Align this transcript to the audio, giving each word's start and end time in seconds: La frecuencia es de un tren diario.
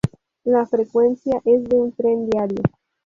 La 0.45 0.65
frecuencia 0.65 1.39
es 1.45 1.63
de 1.65 1.75
un 1.75 1.91
tren 1.91 2.27
diario. 2.27 2.63